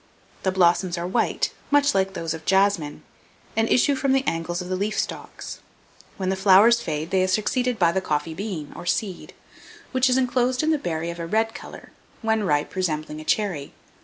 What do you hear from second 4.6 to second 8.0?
the leaf stalks. When the flowers fade, they are succeeded by